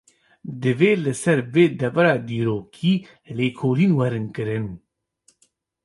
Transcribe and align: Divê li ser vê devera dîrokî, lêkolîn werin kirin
Divê 0.61 0.91
li 1.03 1.13
ser 1.23 1.39
vê 1.53 1.65
devera 1.81 2.15
dîrokî, 2.29 2.93
lêkolîn 3.37 3.91
werin 3.99 4.27
kirin 4.35 4.67